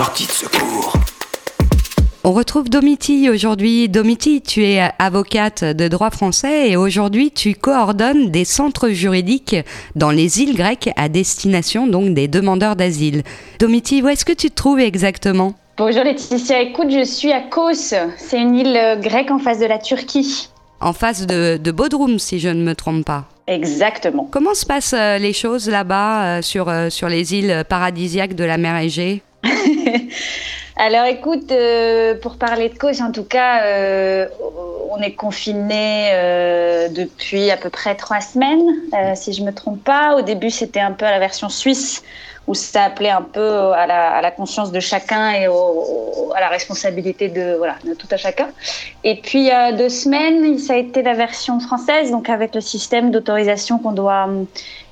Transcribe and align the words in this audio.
Sortie 0.00 0.26
de 0.26 0.32
secours. 0.32 0.94
On 2.24 2.32
retrouve 2.32 2.70
Domiti 2.70 3.28
aujourd'hui. 3.28 3.86
Domiti, 3.90 4.40
tu 4.40 4.64
es 4.64 4.80
avocate 4.98 5.62
de 5.62 5.88
droit 5.88 6.08
français 6.08 6.70
et 6.70 6.76
aujourd'hui 6.78 7.30
tu 7.32 7.54
coordonnes 7.54 8.30
des 8.30 8.46
centres 8.46 8.88
juridiques 8.88 9.56
dans 9.96 10.10
les 10.10 10.40
îles 10.40 10.56
grecques 10.56 10.88
à 10.96 11.10
destination 11.10 11.86
donc 11.86 12.14
des 12.14 12.28
demandeurs 12.28 12.76
d'asile. 12.76 13.24
Domiti, 13.58 14.00
où 14.00 14.08
est-ce 14.08 14.24
que 14.24 14.32
tu 14.32 14.48
te 14.48 14.54
trouves 14.54 14.80
exactement? 14.80 15.52
Bonjour 15.76 16.02
Laetitia, 16.02 16.62
écoute, 16.62 16.88
je 16.90 17.04
suis 17.04 17.32
à 17.32 17.42
Kos, 17.42 17.92
c'est 18.16 18.40
une 18.40 18.56
île 18.56 18.98
grecque 19.02 19.30
en 19.30 19.38
face 19.38 19.58
de 19.58 19.66
la 19.66 19.76
Turquie. 19.76 20.48
En 20.80 20.94
face 20.94 21.26
de, 21.26 21.58
de 21.58 21.70
Bodrum, 21.72 22.18
si 22.18 22.38
je 22.38 22.48
ne 22.48 22.64
me 22.64 22.74
trompe 22.74 23.04
pas. 23.04 23.26
Exactement. 23.46 24.26
Comment 24.30 24.54
se 24.54 24.64
passent 24.64 24.94
euh, 24.96 25.18
les 25.18 25.34
choses 25.34 25.68
là-bas 25.68 26.38
euh, 26.38 26.42
sur, 26.42 26.70
euh, 26.70 26.88
sur 26.88 27.10
les 27.10 27.34
îles 27.34 27.64
paradisiaques 27.68 28.34
de 28.34 28.44
la 28.44 28.56
mer 28.56 28.78
Égée? 28.78 29.22
Alors 30.76 31.04
écoute, 31.04 31.52
euh, 31.52 32.14
pour 32.14 32.36
parler 32.36 32.70
de 32.70 32.78
cause, 32.78 33.02
en 33.02 33.12
tout 33.12 33.24
cas, 33.24 33.64
euh, 33.64 34.26
on 34.90 35.02
est 35.02 35.12
confiné 35.12 36.08
euh, 36.12 36.88
depuis 36.88 37.50
à 37.50 37.58
peu 37.58 37.68
près 37.68 37.94
trois 37.96 38.22
semaines, 38.22 38.64
si 39.14 39.34
je 39.34 39.42
me 39.42 39.52
trompe 39.52 39.84
pas. 39.84 40.16
Au 40.16 40.22
début, 40.22 40.48
c'était 40.48 40.80
un 40.80 40.92
peu 40.92 41.04
la 41.04 41.18
version 41.18 41.50
suisse 41.50 42.02
où 42.46 42.54
ça 42.54 42.84
appelait 42.84 43.10
un 43.10 43.22
peu 43.22 43.72
à 43.72 43.86
la, 43.86 44.30
conscience 44.30 44.72
de 44.72 44.80
chacun 44.80 45.32
et 45.32 45.44
à 45.44 46.40
la 46.40 46.48
responsabilité 46.48 47.28
de, 47.28 47.56
voilà, 47.58 47.76
de 47.84 47.92
tout 47.92 48.08
à 48.10 48.16
chacun. 48.16 48.48
Et 49.04 49.16
puis, 49.16 49.40
il 49.40 49.46
y 49.46 49.50
a 49.50 49.72
deux 49.72 49.90
semaines, 49.90 50.58
ça 50.58 50.72
a 50.72 50.76
été 50.76 51.02
la 51.02 51.12
version 51.12 51.60
française, 51.60 52.10
donc 52.10 52.30
avec 52.30 52.54
le 52.54 52.62
système 52.62 53.10
d'autorisation 53.10 53.78
qu'on 53.78 53.92
doit 53.92 54.28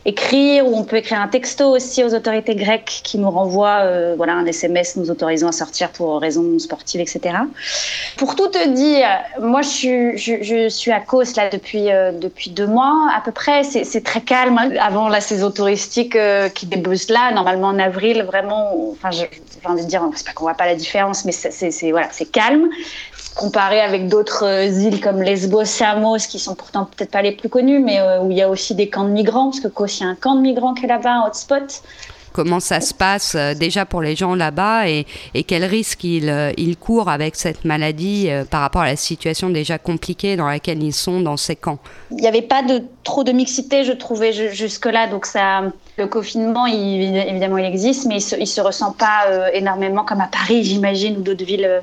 écrire, 0.08 0.66
ou 0.66 0.74
on 0.74 0.84
peut 0.84 0.96
écrire 0.96 1.20
un 1.20 1.28
texto 1.28 1.68
aussi 1.68 2.02
aux 2.02 2.14
autorités 2.14 2.54
grecques 2.54 3.00
qui 3.04 3.18
nous 3.18 3.30
renvoient 3.30 3.80
euh, 3.82 4.14
voilà, 4.16 4.32
un 4.34 4.46
SMS 4.46 4.96
nous 4.96 5.10
autorisant 5.10 5.48
à 5.48 5.52
sortir 5.52 5.90
pour 5.90 6.20
raisons 6.20 6.58
sportives, 6.58 7.02
etc. 7.02 7.36
Pour 8.16 8.34
tout 8.34 8.48
te 8.48 8.68
dire, 8.68 9.06
moi, 9.40 9.60
je 9.60 9.68
suis, 9.68 10.18
je, 10.18 10.68
suis 10.70 10.92
à 10.92 11.00
Kos 11.00 11.36
là, 11.36 11.50
depuis, 11.50 11.92
euh, 11.92 12.12
depuis 12.12 12.50
deux 12.50 12.66
mois 12.66 13.10
à 13.14 13.20
peu 13.20 13.32
près. 13.32 13.62
C'est 13.64 14.02
très 14.02 14.22
calme. 14.22 14.58
Avant 14.80 15.08
la 15.08 15.20
saison 15.20 15.50
touristique 15.50 16.16
euh, 16.16 16.48
qui 16.48 16.64
débute 16.64 17.10
là, 17.10 17.30
normalement 17.32 17.68
en 17.68 17.78
avril, 17.78 18.22
vraiment, 18.22 18.94
envie 19.68 19.84
de 19.84 19.88
dire, 19.88 20.02
c'est 20.14 20.26
pas 20.26 20.32
qu'on 20.32 20.44
voit 20.44 20.54
pas 20.54 20.66
la 20.66 20.74
différence, 20.74 21.24
mais 21.24 21.32
c'est 21.32 21.90
voilà, 21.90 22.08
calme 22.32 22.68
comparé 23.38 23.80
avec 23.80 24.08
d'autres 24.08 24.44
euh, 24.44 24.66
îles 24.66 25.00
comme 25.00 25.22
Lesbos, 25.22 25.64
Samos, 25.64 26.18
qui 26.28 26.40
sont 26.40 26.56
pourtant 26.56 26.84
peut-être 26.84 27.12
pas 27.12 27.22
les 27.22 27.32
plus 27.32 27.48
connues, 27.48 27.78
mais 27.78 28.00
euh, 28.00 28.20
où 28.20 28.30
il 28.30 28.36
y 28.36 28.42
a 28.42 28.50
aussi 28.50 28.74
des 28.74 28.88
camps 28.88 29.04
de 29.04 29.10
migrants, 29.10 29.50
parce 29.50 29.60
que 29.60 29.68
Kos, 29.68 30.00
il 30.00 30.02
y 30.02 30.06
a 30.06 30.08
un 30.08 30.16
camp 30.16 30.34
de 30.34 30.40
migrants 30.40 30.74
qui 30.74 30.84
est 30.84 30.88
là-bas, 30.88 31.22
un 31.22 31.26
hotspot. 31.28 31.82
Comment 32.32 32.60
ça 32.60 32.80
se 32.80 32.92
passe 32.92 33.36
euh, 33.36 33.54
déjà 33.54 33.86
pour 33.86 34.02
les 34.02 34.16
gens 34.16 34.34
là-bas 34.34 34.88
et, 34.88 35.06
et 35.34 35.44
quels 35.44 35.64
risques 35.64 36.04
ils, 36.04 36.76
courent 36.78 37.08
avec 37.08 37.36
cette 37.36 37.64
maladie 37.64 38.28
par 38.50 38.60
rapport 38.60 38.82
à 38.82 38.86
la 38.86 38.96
situation 38.96 39.50
déjà 39.50 39.78
compliquée 39.78 40.36
dans 40.36 40.46
laquelle 40.46 40.82
ils 40.82 40.92
sont 40.92 41.20
dans 41.20 41.36
ces 41.36 41.56
camps? 41.56 41.78
Il 42.10 42.16
n'y 42.16 42.28
avait 42.28 42.42
pas 42.42 42.62
de, 42.62 42.82
trop 43.04 43.22
de 43.22 43.32
mixité, 43.32 43.84
je 43.84 43.92
trouvais, 43.92 44.32
jusque-là. 44.52 45.06
Donc 45.06 45.26
ça, 45.26 45.62
le 45.98 46.06
confinement, 46.06 46.66
évidemment, 46.66 47.58
il 47.58 47.64
existe, 47.64 48.06
mais 48.06 48.20
il 48.20 48.40
ne 48.40 48.44
se, 48.46 48.54
se, 48.54 48.60
ressent 48.60 48.92
pas 48.92 49.50
énormément 49.52 50.04
comme 50.04 50.20
à 50.20 50.28
Paris, 50.28 50.64
j'imagine, 50.64 51.18
ou 51.18 51.22
d'autres 51.22 51.44
villes 51.44 51.82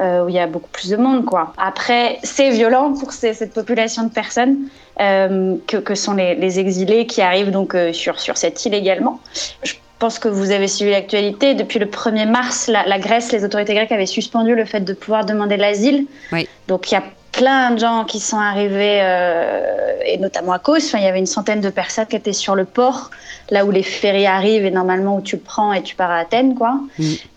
euh, 0.00 0.24
où 0.24 0.28
il 0.28 0.34
y 0.34 0.40
a 0.40 0.48
beaucoup 0.48 0.70
plus 0.70 0.90
de 0.90 0.96
monde. 0.96 1.24
Quoi. 1.24 1.52
Après, 1.56 2.18
c'est 2.24 2.50
violent 2.50 2.94
pour 2.94 3.12
cette 3.12 3.52
population 3.52 4.02
de 4.02 4.08
personnes 4.08 4.56
euh, 5.00 5.54
que, 5.68 5.76
que, 5.76 5.94
sont 5.94 6.14
les, 6.14 6.34
les, 6.34 6.58
exilés 6.58 7.06
qui 7.06 7.22
arrivent 7.22 7.52
donc 7.52 7.76
euh, 7.76 7.92
sur, 7.92 8.18
sur 8.18 8.36
cette 8.36 8.64
île 8.64 8.74
également. 8.74 9.20
Je 9.62 9.74
pense 10.00 10.18
que 10.18 10.26
vous 10.26 10.50
avez 10.50 10.66
suivi 10.66 10.90
l'actualité. 10.90 11.54
Depuis 11.54 11.78
le 11.78 11.86
1er 11.86 12.28
mars, 12.28 12.66
la, 12.66 12.84
la, 12.88 12.98
Grèce, 12.98 13.30
les 13.30 13.44
autorités 13.44 13.72
grecques 13.72 13.92
avaient 13.92 14.04
suspendu 14.04 14.56
le 14.56 14.64
fait 14.64 14.80
de 14.80 14.94
pouvoir 14.94 15.24
demander 15.24 15.56
l'asile. 15.56 16.06
Oui. 16.32 16.48
Donc 16.66 16.90
il 16.90 16.94
y 16.94 16.98
a 16.98 17.04
plein 17.36 17.72
de 17.72 17.78
gens 17.78 18.04
qui 18.04 18.20
sont 18.20 18.38
arrivés, 18.38 19.00
euh, 19.02 19.96
et 20.06 20.18
notamment 20.18 20.52
à 20.52 20.58
cause. 20.58 20.84
Enfin, 20.86 20.98
il 20.98 21.04
y 21.04 21.08
avait 21.08 21.18
une 21.18 21.26
centaine 21.26 21.60
de 21.60 21.70
personnes 21.70 22.06
qui 22.06 22.16
étaient 22.16 22.32
sur 22.32 22.54
le 22.54 22.64
port, 22.64 23.10
là 23.50 23.64
où 23.64 23.70
les 23.70 23.82
ferries 23.82 24.26
arrivent 24.26 24.64
et 24.64 24.70
normalement 24.70 25.16
où 25.16 25.20
tu 25.20 25.36
le 25.36 25.42
prends 25.42 25.72
et 25.72 25.82
tu 25.82 25.94
pars 25.94 26.10
à 26.10 26.18
Athènes, 26.18 26.54
quoi. 26.54 26.80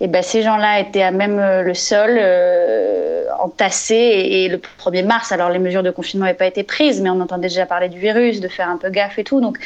Et 0.02 0.08
ben 0.08 0.22
ces 0.22 0.44
gens-là 0.44 0.80
étaient 0.80 1.04
à 1.04 1.12
même 1.12 1.40
euh, 1.40 1.64
le 1.64 1.74
sol, 1.74 2.18
euh, 2.20 3.26
entassés. 3.40 3.96
Et, 3.96 4.50
le 4.50 4.58
1er 4.58 5.06
mars, 5.06 5.32
alors 5.32 5.50
les 5.50 5.60
mesures 5.60 5.84
de 5.84 5.92
confinement 5.92 6.26
n'avaient 6.26 6.38
pas 6.38 6.48
été 6.48 6.64
prises, 6.64 7.02
mais 7.02 7.10
on 7.10 7.20
entendait 7.20 7.48
déjà 7.48 7.66
parler 7.66 7.90
du 7.90 8.00
virus, 8.00 8.40
de 8.40 8.48
faire 8.48 8.70
un 8.70 8.78
peu 8.78 8.90
gaffe 8.90 9.20
et 9.20 9.24
tout. 9.24 9.42
Donc 9.42 9.58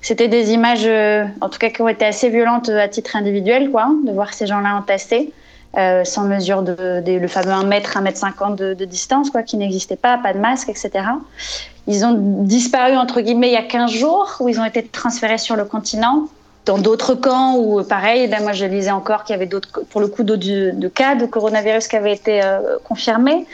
c'était 0.00 0.28
des 0.28 0.52
images, 0.52 0.88
en 1.40 1.48
tout 1.48 1.58
cas, 1.58 1.70
qui 1.70 1.82
ont 1.82 1.88
été 1.88 2.04
assez 2.04 2.28
violentes 2.28 2.68
à 2.68 2.88
titre 2.88 3.16
individuel, 3.16 3.70
quoi, 3.70 3.88
de 4.04 4.12
voir 4.12 4.32
ces 4.32 4.46
gens-là 4.46 4.74
entassés. 4.76 5.32
Euh, 5.78 6.02
sans 6.02 6.24
mesure 6.24 6.62
de, 6.62 7.02
le 7.06 7.28
fameux 7.28 7.52
1 7.52 7.62
mètre, 7.62 7.96
1 7.96 8.00
mètre 8.00 8.18
50 8.18 8.56
de, 8.56 8.84
distance, 8.84 9.30
quoi, 9.30 9.44
qui 9.44 9.56
n'existait 9.56 9.96
pas, 9.96 10.18
pas 10.18 10.32
de 10.32 10.38
masque, 10.38 10.68
etc. 10.68 10.90
Ils 11.86 12.04
ont 12.04 12.16
disparu, 12.18 12.96
entre 12.96 13.20
guillemets, 13.20 13.50
il 13.50 13.52
y 13.52 13.56
a 13.56 13.62
15 13.62 13.92
jours, 13.92 14.36
où 14.40 14.48
ils 14.48 14.58
ont 14.58 14.64
été 14.64 14.82
transférés 14.82 15.38
sur 15.38 15.54
le 15.54 15.64
continent, 15.64 16.26
dans 16.64 16.78
d'autres 16.78 17.14
camps, 17.14 17.54
où 17.56 17.82
pareil, 17.84 18.28
moi 18.42 18.52
je 18.52 18.64
lisais 18.64 18.90
encore 18.90 19.22
qu'il 19.22 19.34
y 19.34 19.36
avait 19.36 19.46
d'autres, 19.46 19.82
pour 19.88 20.00
le 20.00 20.08
coup, 20.08 20.24
d'autres 20.24 20.42
de 20.42 20.88
cas 20.88 21.14
de 21.14 21.26
coronavirus 21.26 21.86
qui 21.86 21.94
avaient 21.94 22.12
été 22.12 22.42
euh, 22.42 22.76
confirmés. 22.82 23.46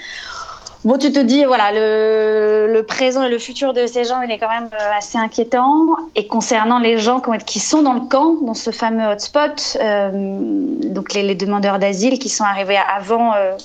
Bon, 0.84 0.98
tu 0.98 1.10
te 1.10 1.18
dis, 1.18 1.46
voilà, 1.46 1.70
le, 1.72 2.82
présent 2.82 3.22
et 3.22 3.30
le 3.30 3.38
futur 3.38 3.72
de 3.72 3.86
ces 3.86 4.04
gens, 4.04 4.20
il 4.20 4.30
est 4.30 4.38
quand 4.38 4.50
même 4.50 4.68
euh, 4.74 4.98
assez 4.98 5.16
inquiétant. 5.16 5.96
Et 6.14 6.26
concernant 6.26 6.78
les 6.78 6.98
gens 6.98 7.22
qui 7.46 7.58
sont 7.58 7.82
dans 7.82 7.94
le 7.94 8.02
camp, 8.02 8.36
dans 8.42 8.52
ce 8.52 8.70
fameux 8.70 9.06
hotspot, 9.06 9.78
euh, 9.80 10.10
donc 10.12 11.14
les, 11.14 11.34
demandeurs 11.34 11.78
d'asile 11.78 12.18
qui 12.18 12.28
sont 12.28 12.44
arrivés 12.44 12.76
avant, 12.76 13.32
euh, 13.34 13.56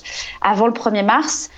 le 0.42 0.72
1er 0.72 1.04
mars, 1.04 1.50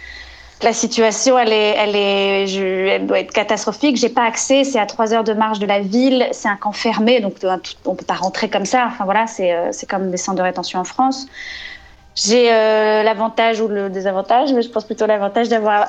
la 0.62 0.72
situation, 0.72 1.38
elle, 1.38 1.52
est, 1.52 1.74
elle, 1.76 1.96
est, 1.96 2.46
je, 2.46 2.62
elle 2.62 3.06
doit 3.06 3.20
être 3.20 3.32
catastrophique. 3.32 3.96
J'ai 3.96 4.08
pas 4.08 4.24
accès, 4.24 4.64
c'est 4.64 4.78
à 4.78 4.86
3 4.86 5.12
heures 5.12 5.24
de 5.24 5.32
marche 5.32 5.58
de 5.58 5.66
la 5.66 5.80
ville, 5.80 6.26
c'est 6.32 6.48
un 6.48 6.56
camp 6.56 6.72
fermé, 6.72 7.20
donc 7.20 7.34
on 7.84 7.94
peut 7.94 8.04
pas 8.04 8.14
rentrer 8.14 8.48
comme 8.48 8.64
ça. 8.64 8.86
Enfin 8.86 9.04
voilà, 9.04 9.26
c'est 9.26 9.52
euh, 9.52 9.70
comme 9.88 10.10
des 10.10 10.16
centres 10.16 10.38
de 10.38 10.42
rétention 10.42 10.78
en 10.78 10.84
France. 10.84 11.26
J'ai 12.14 12.52
euh, 12.52 13.02
l'avantage 13.02 13.60
ou 13.60 13.68
le 13.68 13.88
désavantage, 13.88 14.52
mais 14.52 14.62
je 14.62 14.68
pense 14.68 14.84
plutôt 14.84 15.06
l'avantage 15.06 15.48
d'avoir 15.48 15.88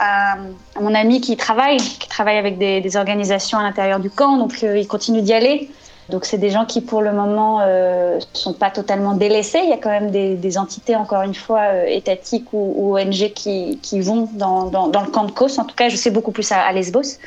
mon 0.80 0.96
ami 0.96 1.20
qui 1.20 1.36
travaille, 1.36 1.78
qui 1.78 2.08
travaille 2.08 2.38
avec 2.38 2.58
des, 2.58 2.80
des 2.80 2.96
organisations 2.96 3.58
à 3.58 3.64
l'intérieur 3.64 4.00
du 4.00 4.10
camp, 4.10 4.38
donc 4.38 4.54
euh, 4.64 4.78
il 4.78 4.88
continue 4.88 5.22
d'y 5.22 5.34
aller. 5.34 5.70
Donc 6.10 6.26
c'est 6.26 6.38
des 6.38 6.50
gens 6.50 6.66
qui 6.66 6.82
pour 6.82 7.02
le 7.02 7.14
moment 7.14 7.60
ne 7.60 7.66
euh, 7.66 8.20
sont 8.34 8.54
pas 8.54 8.70
totalement 8.70 9.14
délaissés. 9.14 9.62
Il 9.64 9.70
y 9.70 9.74
a 9.74 9.78
quand 9.78 9.90
même 9.90 10.12
des, 10.12 10.36
des 10.36 10.58
entités, 10.58 10.96
encore 10.96 11.22
une 11.22 11.34
fois, 11.34 11.62
euh, 11.62 11.86
étatiques 11.88 12.52
ou, 12.52 12.74
ou, 12.76 12.98
ONG 12.98 13.32
qui, 13.34 13.80
qui 13.82 14.02
vont 14.02 14.30
dans, 14.34 14.66
dans, 14.66 14.88
dans, 14.88 15.02
le 15.02 15.08
camp 15.08 15.24
de 15.26 15.32
Kos. 15.32 15.60
En 15.60 15.66
tout 15.66 15.76
cas, 15.76 15.90
je 15.90 15.96
sais 15.96 16.12
beaucoup 16.12 16.32
plus 16.32 16.52
à 16.52 16.72
Lesbos. 16.74 17.20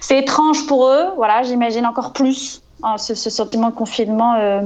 C'est 0.00 0.18
étrange 0.18 0.66
pour 0.66 0.86
eux, 0.86 1.06
voilà, 1.16 1.42
j'imagine 1.42 1.84
encore 1.84 2.12
plus 2.12 2.62
ah, 2.82 2.96
ce, 2.96 3.14
sentiment 3.14 3.70
de 3.70 3.74
confinement 3.74 4.36
euh, 4.36 4.60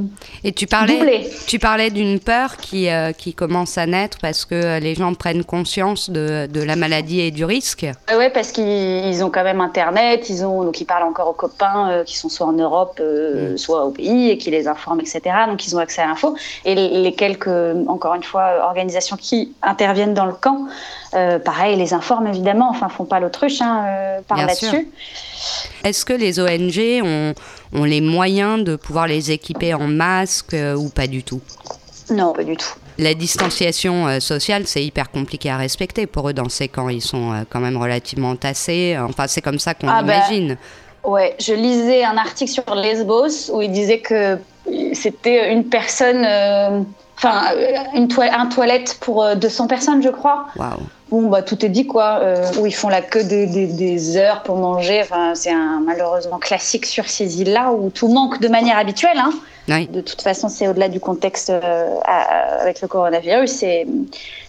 Et 0.44 0.52
tu 0.52 0.66
parlais, 0.66 1.30
tu 1.46 1.58
parlais 1.58 1.88
d'une 1.88 2.20
peur 2.20 2.58
qui, 2.58 2.90
euh, 2.90 3.12
qui 3.12 3.32
commence 3.32 3.78
à 3.78 3.86
naître 3.86 4.18
parce 4.20 4.44
que 4.44 4.54
euh, 4.54 4.78
les 4.80 4.94
gens 4.94 5.14
prennent 5.14 5.44
conscience 5.44 6.10
de, 6.10 6.46
de 6.46 6.62
la 6.62 6.76
maladie 6.76 7.20
et 7.20 7.30
du 7.30 7.46
risque. 7.46 7.86
Oui, 8.14 8.26
parce 8.34 8.52
qu'ils 8.52 9.24
ont 9.24 9.30
quand 9.30 9.44
même 9.44 9.62
Internet, 9.62 10.28
ils, 10.28 10.44
ont, 10.44 10.62
donc 10.62 10.78
ils 10.80 10.84
parlent 10.84 11.08
encore 11.08 11.28
aux 11.28 11.32
copains 11.32 12.02
qui 12.04 12.18
sont 12.18 12.28
soit 12.28 12.46
en 12.46 12.52
Europe, 12.52 13.00
mm. 13.00 13.56
soit 13.56 13.86
au 13.86 13.90
pays, 13.90 14.28
et 14.28 14.36
qui 14.36 14.50
les 14.50 14.68
informent, 14.68 15.00
etc. 15.00 15.22
Donc 15.48 15.66
ils 15.66 15.74
ont 15.74 15.78
accès 15.78 16.02
à 16.02 16.06
l'info. 16.06 16.36
Et 16.66 16.74
les 16.74 17.14
quelques, 17.14 17.48
encore 17.88 18.14
une 18.14 18.22
fois, 18.22 18.62
organisations 18.62 19.16
qui 19.16 19.54
interviennent 19.62 20.14
dans 20.14 20.26
le 20.26 20.34
camp, 20.34 20.66
pareil, 21.44 21.76
les 21.76 21.94
informent 21.94 22.28
évidemment, 22.28 22.70
enfin, 22.70 22.88
font 22.88 23.04
pas 23.04 23.20
l'autruche 23.20 23.60
hein, 23.60 23.84
par 24.26 24.38
là-dessus. 24.38 24.88
Est-ce 25.84 26.04
que 26.04 26.12
les 26.12 26.38
ONG 26.38 27.04
ont, 27.04 27.34
ont, 27.72 27.84
les 27.84 28.00
moyens 28.00 28.62
de 28.62 28.76
pouvoir 28.76 29.06
les 29.06 29.30
équiper 29.30 29.74
en 29.74 29.86
masque 29.88 30.54
euh, 30.54 30.74
ou 30.74 30.88
pas 30.88 31.06
du 31.06 31.22
tout? 31.22 31.40
Non, 32.10 32.32
pas 32.32 32.44
du 32.44 32.56
tout. 32.56 32.74
La 32.98 33.14
distanciation 33.14 34.06
euh, 34.06 34.20
sociale, 34.20 34.66
c'est 34.66 34.84
hyper 34.84 35.10
compliqué 35.10 35.50
à 35.50 35.56
respecter 35.56 36.06
pour 36.06 36.28
eux 36.28 36.32
dans 36.32 36.48
ces 36.48 36.68
camps. 36.68 36.88
Ils 36.88 37.02
sont 37.02 37.32
euh, 37.32 37.42
quand 37.48 37.60
même 37.60 37.76
relativement 37.76 38.36
tassés. 38.36 38.96
Enfin, 38.98 39.26
c'est 39.26 39.40
comme 39.40 39.58
ça 39.58 39.74
qu'on 39.74 39.88
ah 39.88 40.02
bah, 40.02 40.14
imagine. 40.16 40.56
ouais, 41.04 41.34
je 41.40 41.54
lisais 41.54 42.04
un 42.04 42.16
article 42.16 42.50
sur 42.50 42.74
Lesbos 42.74 43.50
où 43.52 43.62
il 43.62 43.72
disait 43.72 44.00
que 44.00 44.38
c'était 44.92 45.52
une 45.52 45.64
personne, 45.64 46.24
enfin, 47.16 47.42
une 47.94 48.08
un 48.20 48.46
toilette 48.46 48.98
pour 49.00 49.34
200 49.34 49.66
personnes, 49.66 50.02
je 50.02 50.10
crois. 50.10 50.46
Waouh 50.54 50.78
bon, 51.12 51.28
bah, 51.28 51.42
tout 51.42 51.64
est 51.64 51.68
dit, 51.68 51.86
quoi. 51.86 52.20
Euh, 52.22 52.50
où 52.58 52.66
ils 52.66 52.74
font 52.74 52.88
la 52.88 53.02
queue 53.02 53.22
des, 53.22 53.46
des, 53.46 54.16
heures 54.16 54.42
pour 54.42 54.56
manger. 54.56 55.00
Enfin, 55.02 55.34
c'est 55.34 55.52
un 55.52 55.82
malheureusement 55.84 56.38
classique 56.38 56.86
sur 56.86 57.08
ces 57.08 57.40
îles-là 57.40 57.72
où 57.72 57.90
tout 57.90 58.08
manque 58.08 58.40
de 58.40 58.48
manière 58.48 58.78
habituelle. 58.78 59.18
Hein. 59.18 59.32
De 59.68 60.00
toute 60.00 60.22
façon, 60.22 60.48
c'est 60.48 60.66
au-delà 60.66 60.88
du 60.88 60.98
contexte 60.98 61.50
euh, 61.50 61.94
avec 62.60 62.80
le 62.80 62.88
coronavirus. 62.88 63.50
C'est 63.50 63.86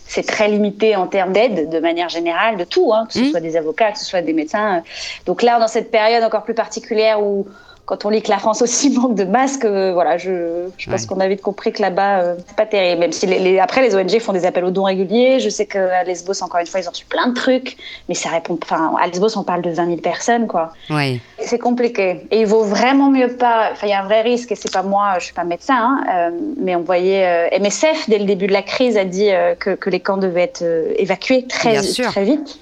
c'est 0.06 0.24
très 0.24 0.48
limité 0.48 0.96
en 0.96 1.08
termes 1.08 1.34
d'aide 1.34 1.70
de 1.70 1.80
manière 1.80 2.10
générale, 2.10 2.58
de 2.58 2.66
tout, 2.66 2.94
hein, 2.94 3.06
que 3.08 3.14
ce 3.14 3.20
mmh. 3.20 3.32
soit 3.32 3.40
des 3.40 3.56
avocats, 3.56 3.94
que 3.94 4.00
ce 4.00 4.06
soit 4.06 4.22
des 4.22 4.34
médecins. 4.34 4.84
Donc 5.26 5.42
là, 5.42 5.60
dans 5.60 5.68
cette 5.68 5.90
période 5.90 6.24
encore 6.24 6.44
plus 6.44 6.54
particulière 6.54 7.24
où 7.24 7.48
quand 7.86 8.06
on 8.06 8.10
lit 8.10 8.22
que 8.22 8.30
la 8.30 8.38
France 8.38 8.62
aussi 8.62 8.90
manque 8.98 9.16
de 9.16 9.26
masques, 9.26 9.66
voilà, 9.66 10.18
je, 10.18 10.68
je 10.78 10.90
pense 10.90 11.06
qu'on 11.06 11.20
a 11.20 11.28
vite 11.28 11.42
compris 11.42 11.74
que 11.74 11.82
là-bas, 11.82 12.36
c'est 12.48 12.56
pas 12.56 12.66
terrible. 12.66 13.02
Même 13.02 13.12
si 13.12 13.26
les, 13.26 13.60
après, 13.60 13.82
les 13.82 13.96
ONG 13.96 14.20
font 14.20 14.34
des 14.34 14.46
appels 14.46 14.64
aux 14.64 14.72
dons 14.72 14.84
réguliers. 14.84 15.40
Je 15.40 15.50
sais 15.50 15.66
qu'à 15.66 16.04
Lesbos, 16.04 16.42
encore 16.44 16.60
une 16.60 16.68
fois, 16.68 16.80
ils 16.80 16.88
ont 16.88 16.92
reçu 16.92 17.06
plein 17.06 17.28
de 17.28 17.34
trucs, 17.34 17.78
mais 18.08 18.16
ça 18.16 18.30
répond. 18.30 18.58
Enfin, 18.64 18.94
à 19.00 19.08
Lesbos, 19.08 19.38
on 19.38 19.44
parle 19.44 19.62
de 19.62 19.70
20 19.70 19.86
000 19.86 19.98
personnes, 19.98 20.48
quoi. 20.48 20.72
Oui. 20.90 21.20
C'est 21.40 21.60
compliqué. 21.60 22.26
Et 22.32 22.42
il 22.42 22.48
vaut 22.48 22.64
vraiment 22.64 23.10
mieux 23.10 23.36
pas. 23.36 23.70
Enfin, 23.74 23.88
il 23.88 23.90
y 23.90 23.94
a 23.94 24.02
un 24.02 24.06
vrai 24.06 24.22
risque, 24.22 24.52
et 24.52 24.56
c'est 24.56 24.72
pas 24.72 24.84
moi, 24.84 25.16
je 25.20 25.26
suis 25.26 25.34
pas 25.34 25.44
médecin, 25.44 26.04
hein, 26.08 26.32
mais 26.58 26.76
on 26.76 26.82
voyait 26.82 27.50
MSF 27.60 28.10
dès 28.10 28.20
le 28.20 28.26
début 28.26 28.48
de 28.48 28.54
la 28.54 28.62
crise 28.62 28.98
a 28.98 29.06
dit 29.06 29.30
que, 29.60 29.76
que 29.76 29.90
les 29.90 30.00
camps 30.00 30.18
devaient 30.18 30.44
être 30.44 30.64
évacués 30.98 31.46
très, 31.48 31.82
très 31.82 32.24
vite 32.24 32.60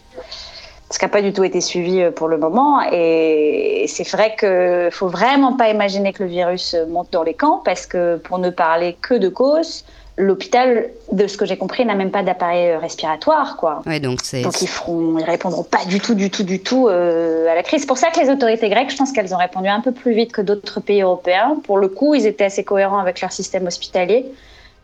ce 0.92 1.00
qui 1.00 1.06
n'a 1.06 1.10
pas 1.10 1.22
du 1.22 1.34
tout 1.34 1.44
été 1.44 1.62
suivi 1.62 2.02
euh, 2.02 2.12
pour 2.12 2.28
le 2.28 2.38
moment. 2.38 2.82
Et 2.92 3.86
c'est 3.88 4.08
vrai 4.10 4.36
qu'il 4.38 4.50
ne 4.50 4.90
faut 4.92 5.08
vraiment 5.08 5.54
pas 5.54 5.70
imaginer 5.70 6.14
que 6.14 6.24
le 6.24 6.30
virus 6.30 6.76
monte 6.90 7.12
dans 7.12 7.24
les 7.24 7.34
camps, 7.34 7.62
parce 7.64 7.86
que 7.86 8.18
pour 8.18 8.38
ne 8.38 8.50
parler 8.50 8.98
que 9.02 9.16
de 9.16 9.30
cause, 9.30 9.86
l'hôpital, 10.18 10.90
de 11.12 11.28
ce 11.28 11.38
que 11.38 11.46
j'ai 11.46 11.58
compris, 11.58 11.86
n'a 11.86 11.96
même 11.96 12.12
pas 12.12 12.24
d'appareil 12.24 12.72
euh, 12.72 12.80
respiratoire, 12.80 13.58
quoi. 13.58 13.82
donc 14.00 14.20
donc 14.44 14.62
ils 14.62 14.68
feront, 14.68 15.18
ils 15.18 15.24
répondront 15.24 15.64
pas 15.64 15.86
du 15.86 16.00
tout, 16.00 16.14
du 16.14 16.30
tout, 16.30 16.44
du 16.44 16.60
tout 16.60 16.88
euh, 16.88 17.50
à 17.50 17.56
la 17.56 17.64
crise. 17.64 17.82
C'est 17.82 17.88
pour 17.88 17.98
ça 17.98 18.12
que 18.12 18.20
les 18.20 18.30
autorités 18.30 18.70
grecques, 18.70 18.92
je 18.92 18.98
pense 18.98 19.12
qu'elles 19.12 19.34
ont 19.34 19.38
répondu 19.38 19.68
un 19.68 19.82
peu 19.82 19.92
plus 19.92 20.14
vite 20.14 20.32
que 20.32 20.42
d'autres 20.42 20.80
pays 20.80 21.02
européens. 21.02 21.58
Pour 21.64 21.78
le 21.78 21.88
coup, 21.88 22.14
ils 22.14 22.26
étaient 22.26 22.46
assez 22.46 22.64
cohérents 22.64 23.00
avec 23.00 23.22
leur 23.22 23.32
système 23.32 23.66
hospitalier. 23.66 24.26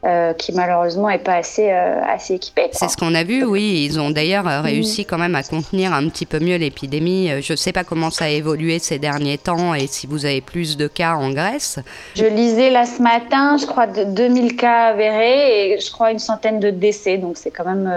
Euh, 0.07 0.31
qui 0.31 0.53
malheureusement 0.53 1.09
n'est 1.09 1.17
pas 1.17 1.35
assez, 1.35 1.69
euh, 1.69 1.99
assez 2.07 2.35
équipé. 2.35 2.69
C'est 2.71 2.87
ce 2.87 2.95
qu'on 2.95 3.13
a 3.13 3.25
vu, 3.25 3.43
oui. 3.43 3.83
Ils 3.83 3.99
ont 3.99 4.09
d'ailleurs 4.09 4.47
euh, 4.47 4.61
réussi 4.61 5.03
quand 5.03 5.17
même 5.17 5.35
à 5.35 5.43
contenir 5.43 5.91
un 5.91 6.07
petit 6.07 6.25
peu 6.25 6.39
mieux 6.39 6.55
l'épidémie. 6.55 7.29
Je 7.41 7.51
ne 7.51 7.57
sais 7.57 7.73
pas 7.73 7.83
comment 7.83 8.09
ça 8.09 8.25
a 8.25 8.29
évolué 8.29 8.79
ces 8.79 8.99
derniers 8.99 9.37
temps 9.37 9.73
et 9.73 9.85
si 9.87 10.07
vous 10.07 10.25
avez 10.25 10.39
plus 10.39 10.77
de 10.77 10.87
cas 10.87 11.15
en 11.15 11.31
Grèce. 11.31 11.79
Je 12.15 12.23
lisais 12.23 12.69
là 12.69 12.85
ce 12.85 13.01
matin, 13.01 13.57
je 13.57 13.65
crois, 13.65 13.85
de 13.85 14.05
2000 14.05 14.55
cas 14.55 14.85
avérés 14.91 15.73
et 15.73 15.79
je 15.81 15.91
crois 15.91 16.11
une 16.11 16.19
centaine 16.19 16.61
de 16.61 16.69
décès. 16.69 17.17
Donc 17.17 17.35
c'est 17.35 17.51
quand 17.51 17.65
même 17.65 17.93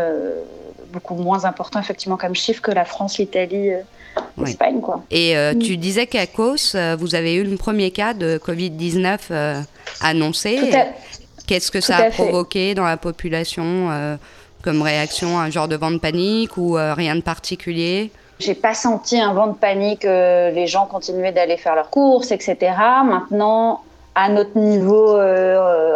beaucoup 0.92 1.14
moins 1.14 1.44
important 1.44 1.78
effectivement 1.78 2.16
comme 2.16 2.34
chiffre 2.34 2.60
que 2.60 2.72
la 2.72 2.86
France, 2.86 3.18
l'Italie. 3.18 3.70
l'Espagne, 4.36 4.80
quoi. 4.80 5.04
Et 5.12 5.36
mm. 5.36 5.60
tu 5.60 5.76
disais 5.76 6.08
qu'à 6.08 6.26
Kos, 6.26 6.74
vous 6.98 7.14
avez 7.14 7.34
eu 7.34 7.44
le 7.44 7.56
premier 7.56 7.92
cas 7.92 8.14
de 8.14 8.40
Covid-19 8.44 9.62
annoncé. 10.00 10.58
Qu'est-ce 11.50 11.73
que 11.73 11.81
ça 11.81 11.97
a 11.97 12.11
provoqué 12.11 12.76
dans 12.76 12.85
la 12.85 12.97
population 12.97 13.91
euh, 13.91 14.14
comme 14.62 14.82
réaction 14.82 15.37
Un 15.37 15.50
genre 15.50 15.67
de 15.67 15.75
vent 15.75 15.91
de 15.91 15.99
panique 15.99 16.56
ou 16.56 16.79
euh, 16.79 16.94
rien 16.94 17.17
de 17.17 17.23
particulier? 17.23 18.12
J'ai 18.38 18.55
pas 18.55 18.73
senti 18.73 19.20
un 19.20 19.32
vent 19.32 19.49
de 19.49 19.55
panique, 19.55 20.05
euh, 20.05 20.52
les 20.52 20.69
gens 20.69 20.87
continuaient 20.87 21.32
d'aller 21.32 21.56
faire 21.56 21.75
leurs 21.75 21.91
courses, 21.91 22.31
etc. 22.31 22.56
Maintenant, 23.05 23.82
à 24.14 24.29
notre 24.29 24.56
niveau 24.56 25.19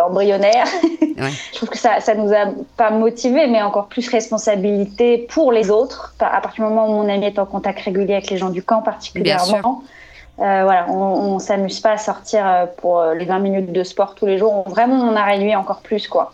embryonnaire, 0.04 0.66
je 1.18 1.54
trouve 1.54 1.68
que 1.68 1.78
ça, 1.78 2.00
ça 2.00 2.16
nous 2.16 2.32
a 2.32 2.46
pas 2.76 2.90
motivés, 2.90 3.46
mais 3.46 3.62
encore 3.62 3.86
plus 3.86 4.08
responsabilité 4.08 5.18
pour 5.30 5.52
les 5.52 5.70
autres. 5.70 6.16
À 6.18 6.40
partir 6.40 6.64
du 6.64 6.68
moment 6.68 6.88
où 6.88 7.00
mon 7.00 7.08
ami 7.08 7.26
est 7.26 7.38
en 7.38 7.46
contact 7.46 7.78
régulier 7.78 8.14
avec 8.14 8.28
les 8.28 8.38
gens 8.38 8.50
du 8.50 8.64
camp 8.64 8.82
particulièrement, 8.82 9.84
voilà, 10.38 10.86
on, 10.90 11.34
ne 11.34 11.38
s'amuse 11.38 11.80
pas 11.80 11.92
à 11.92 11.98
sortir 11.98 12.46
euh, 12.46 12.66
pour 12.78 13.00
euh, 13.00 13.14
les 13.14 13.24
20 13.24 13.38
minutes 13.38 13.72
de 13.72 13.84
sport 13.84 14.14
tous 14.14 14.26
les 14.26 14.38
jours. 14.38 14.64
Vraiment, 14.68 14.96
on 14.96 15.14
a 15.14 15.24
réduit 15.24 15.54
encore 15.54 15.80
plus, 15.80 16.08
quoi. 16.08 16.32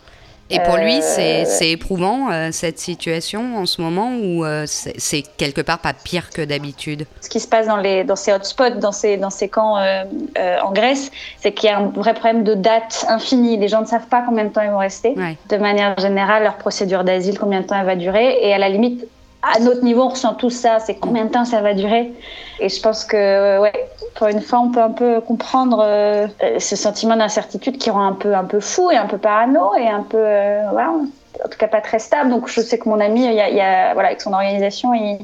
Et 0.53 0.59
pour 0.59 0.75
lui, 0.75 1.01
c'est 1.01 1.69
éprouvant 1.69 2.27
cette 2.51 2.77
situation 2.77 3.55
en 3.55 3.65
ce 3.65 3.81
moment 3.81 4.11
ou 4.17 4.43
c'est 4.65 5.21
quelque 5.37 5.61
part 5.61 5.79
pas 5.79 5.93
pire 5.93 6.29
que 6.29 6.41
d'habitude? 6.41 7.05
Ce 7.21 7.29
qui 7.29 7.39
se 7.39 7.47
passe 7.47 7.67
dans, 7.67 7.77
les, 7.77 8.03
dans 8.03 8.17
ces 8.17 8.33
hotspots, 8.33 8.71
dans 8.71 8.91
ces, 8.91 9.15
dans 9.15 9.29
ces 9.29 9.47
camps 9.47 9.77
en 9.77 10.71
Grèce, 10.73 11.09
c'est 11.39 11.53
qu'il 11.53 11.69
y 11.69 11.71
a 11.71 11.77
un 11.79 11.87
vrai 11.87 12.13
problème 12.13 12.43
de 12.43 12.53
date 12.53 13.05
infinie. 13.07 13.55
Les 13.55 13.69
gens 13.69 13.79
ne 13.79 13.85
savent 13.85 14.07
pas 14.07 14.23
combien 14.27 14.43
de 14.43 14.49
temps 14.49 14.61
ils 14.61 14.71
vont 14.71 14.79
rester. 14.79 15.15
De 15.47 15.55
manière 15.55 15.97
générale, 15.97 16.43
leur 16.43 16.57
procédure 16.57 17.05
d'asile, 17.05 17.39
combien 17.39 17.61
de 17.61 17.67
temps 17.67 17.79
elle 17.79 17.85
va 17.85 17.95
durer. 17.95 18.39
Et 18.41 18.53
à 18.53 18.57
la 18.57 18.67
limite, 18.67 19.07
à 19.41 19.59
notre 19.59 19.83
niveau, 19.83 20.03
on 20.03 20.09
ressent 20.09 20.35
tout 20.35 20.49
ça. 20.49 20.79
C'est 20.79 20.95
combien 20.95 21.25
de 21.25 21.31
temps 21.31 21.45
ça 21.45 21.61
va 21.61 21.73
durer? 21.73 22.13
Et 22.59 22.69
je 22.69 22.81
pense 22.81 23.05
que, 23.05 23.59
ouais, 23.59 23.89
pour 24.15 24.27
une 24.27 24.41
fois, 24.41 24.59
on 24.59 24.71
peut 24.71 24.81
un 24.81 24.91
peu 24.91 25.21
comprendre 25.21 25.83
euh, 25.83 26.27
ce 26.59 26.75
sentiment 26.75 27.15
d'incertitude 27.15 27.77
qui 27.77 27.89
rend 27.89 28.05
un 28.05 28.13
peu, 28.13 28.35
un 28.35 28.45
peu 28.45 28.59
fou 28.59 28.91
et 28.91 28.97
un 28.97 29.07
peu 29.07 29.17
parano 29.17 29.75
et 29.75 29.87
un 29.87 30.03
peu, 30.03 30.17
euh, 30.19 30.63
voilà, 30.71 30.89
en 30.89 31.49
tout 31.49 31.57
cas 31.57 31.67
pas 31.67 31.81
très 31.81 31.99
stable. 31.99 32.29
Donc 32.29 32.47
je 32.47 32.61
sais 32.61 32.77
que 32.77 32.87
mon 32.87 32.99
ami, 32.99 33.25
il 33.25 33.33
y 33.33 33.61
a, 33.61 33.93
voilà, 33.93 34.09
avec 34.09 34.21
son 34.21 34.33
organisation, 34.33 34.93
il, 34.93 35.19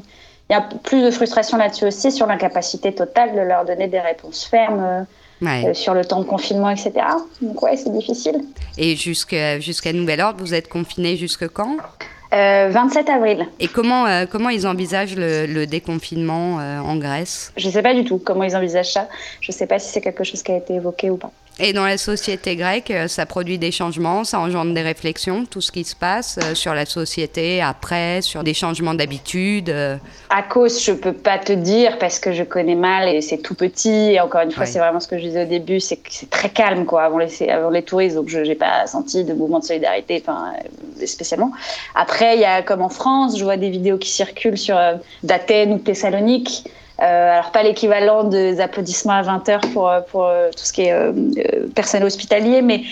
y 0.50 0.54
a 0.54 0.62
plus 0.82 1.02
de 1.02 1.10
frustration 1.10 1.58
là-dessus 1.58 1.84
aussi 1.84 2.10
sur 2.10 2.26
l'incapacité 2.26 2.94
totale 2.94 3.34
de 3.34 3.40
leur 3.40 3.64
donner 3.64 3.86
des 3.86 4.00
réponses 4.00 4.44
fermes. 4.44 5.06
Euh, 5.40 5.72
sur 5.72 5.94
le 5.94 6.04
temps 6.04 6.18
de 6.18 6.24
confinement, 6.24 6.68
etc. 6.68 6.94
Donc 7.40 7.62
ouais, 7.62 7.76
c'est 7.76 7.92
difficile. 7.92 8.42
Et 8.76 8.96
jusqu'à 8.96 9.60
jusqu'à 9.60 9.92
nouvel 9.92 10.20
ordre, 10.20 10.40
vous 10.40 10.52
êtes 10.52 10.68
confiné 10.68 11.16
jusque 11.16 11.46
quand? 11.46 11.76
27 12.30 13.08
euh, 13.08 13.12
avril. 13.12 13.46
Et 13.58 13.68
comment, 13.68 14.06
euh, 14.06 14.26
comment 14.30 14.50
ils 14.50 14.66
envisagent 14.66 15.16
le, 15.16 15.64
déconfinement 15.66 16.60
euh, 16.60 16.78
en 16.80 16.96
Grèce? 16.96 17.52
Je 17.56 17.66
ne 17.66 17.72
sais 17.72 17.82
pas 17.82 17.94
du 17.94 18.04
tout 18.04 18.18
comment 18.18 18.44
ils 18.44 18.56
envisagent 18.56 18.92
ça. 18.92 19.08
Je 19.40 19.50
ne 19.50 19.56
sais 19.56 19.66
pas 19.66 19.78
si 19.78 19.90
c'est 19.90 20.00
quelque 20.00 20.24
chose 20.24 20.42
qui 20.42 20.52
a 20.52 20.56
été 20.56 20.74
évoqué 20.74 21.10
ou 21.10 21.16
pas. 21.16 21.30
Et 21.60 21.72
dans 21.72 21.84
la 21.84 21.98
société 21.98 22.54
grecque, 22.54 22.92
ça 23.08 23.26
produit 23.26 23.58
des 23.58 23.72
changements, 23.72 24.22
ça 24.22 24.38
engendre 24.38 24.72
des 24.74 24.82
réflexions, 24.82 25.44
tout 25.44 25.60
ce 25.60 25.72
qui 25.72 25.82
se 25.82 25.96
passe 25.96 26.38
sur 26.54 26.72
la 26.72 26.86
société 26.86 27.60
après, 27.60 28.22
sur 28.22 28.44
des 28.44 28.54
changements 28.54 28.94
d'habitudes. 28.94 29.70
Euh. 29.70 29.96
À 30.30 30.44
cause, 30.44 30.80
je 30.80 30.92
peux 30.92 31.12
pas 31.12 31.36
te 31.36 31.52
dire 31.52 31.98
parce 31.98 32.20
que 32.20 32.32
je 32.32 32.44
connais 32.44 32.76
mal 32.76 33.08
et 33.08 33.20
c'est 33.22 33.38
tout 33.38 33.56
petit. 33.56 34.12
Et 34.12 34.20
encore 34.20 34.42
une 34.42 34.52
fois, 34.52 34.66
c'est 34.66 34.78
vraiment 34.78 35.00
ce 35.00 35.08
que 35.08 35.18
je 35.18 35.24
disais 35.24 35.42
au 35.42 35.48
début, 35.48 35.80
c'est 35.80 35.96
que 35.96 36.10
c'est 36.10 36.30
très 36.30 36.50
calme 36.50 36.84
quoi 36.84 37.02
avant 37.02 37.18
les, 37.18 37.48
avant 37.48 37.70
les 37.70 37.82
touristes, 37.82 38.14
donc 38.14 38.28
je 38.28 38.38
n'ai 38.38 38.54
pas 38.54 38.86
senti 38.86 39.24
de 39.24 39.34
mouvement 39.34 39.58
de 39.58 39.64
solidarité, 39.64 40.22
enfin 40.24 40.52
spécialement. 41.06 41.52
Après, 41.94 42.36
il 42.36 42.40
y 42.40 42.44
a 42.44 42.62
comme 42.62 42.82
en 42.82 42.88
France, 42.88 43.38
je 43.38 43.44
vois 43.44 43.56
des 43.56 43.70
vidéos 43.70 43.98
qui 43.98 44.10
circulent 44.10 44.58
sur 44.58 44.78
d'Athènes 45.22 45.72
ou 45.72 45.78
de 45.78 45.82
Thessalonique 45.82 46.64
euh, 47.00 47.32
alors 47.32 47.52
pas 47.52 47.62
l'équivalent 47.62 48.24
des 48.24 48.60
applaudissements 48.60 49.12
à 49.12 49.22
20 49.22 49.48
heures 49.48 49.60
pour, 49.72 49.88
euh, 49.88 50.00
pour 50.00 50.26
euh, 50.26 50.50
tout 50.50 50.64
ce 50.64 50.72
qui 50.72 50.82
est 50.82 50.94
personnel 51.74 52.06
hospitalier, 52.06 52.60
mais 52.60 52.82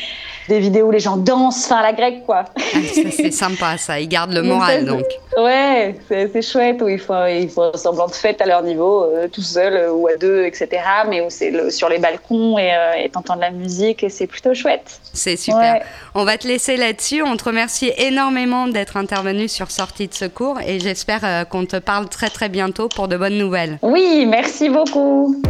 des 0.49 0.61
vidéos 0.61 0.87
où 0.87 0.91
les 0.91 1.01
gens 1.01 1.17
dansent, 1.17 1.65
enfin 1.65 1.83
la 1.83 1.93
grecque 1.93 2.25
quoi. 2.25 2.45
Ah, 2.57 2.79
c'est 2.93 3.31
sympa 3.31 3.77
ça, 3.79 3.99
ils 4.01 4.09
gardent 4.09 4.33
le 4.33 4.43
moral 4.45 4.85
donc. 4.85 5.05
Ouais, 5.37 5.95
c'est 6.09 6.43
chouette 6.43 6.81
où 6.81 6.89
ils 6.89 6.99
font, 6.99 7.27
ils 7.27 7.51
font 7.51 7.71
un 7.75 7.77
semblant 7.77 8.07
de 8.07 8.13
fête 8.13 8.41
à 8.41 8.47
leur 8.47 8.63
niveau, 8.63 9.05
euh, 9.05 9.29
tout 9.29 9.43
seul 9.43 9.91
ou 9.91 10.07
à 10.07 10.17
deux, 10.17 10.45
etc. 10.45 10.69
Mais 11.09 11.21
où 11.21 11.27
c'est 11.29 11.71
sur 11.71 11.89
les 11.89 11.99
balcons 11.99 12.59
et 12.59 12.73
euh, 12.75 13.09
t'entends 13.13 13.37
de 13.37 13.41
la 13.41 13.51
musique 13.51 14.03
et 14.03 14.09
c'est 14.09 14.27
plutôt 14.27 14.55
chouette. 14.55 15.01
C'est 15.13 15.37
super. 15.37 15.83
On 16.15 16.25
va 16.25 16.39
te 16.39 16.47
laisser 16.47 16.77
là-dessus. 16.77 17.23
On 17.23 17.37
te 17.37 17.45
remercie 17.45 17.93
énormément 17.99 18.67
d'être 18.67 18.97
intervenu 18.97 19.49
sur 19.49 19.71
Sortie 19.71 20.09
de 20.09 20.15
Secours 20.15 20.59
et 20.67 20.81
j'espère 20.81 21.47
qu'on 21.49 21.67
te 21.67 21.77
parle 21.77 22.09
très 22.09 22.31
très 22.31 22.49
bientôt 22.49 22.89
pour 22.89 23.09
de 23.09 23.17
bonnes 23.17 23.39
nouvelles. 23.39 23.79
Oui, 23.99 24.27
merci 24.27 24.69
beaucoup. 24.69 25.41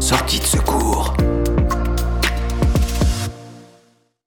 Sortie 0.00 0.40
de 0.40 0.44
Secours. 0.44 1.14